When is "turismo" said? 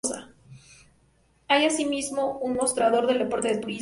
3.57-3.69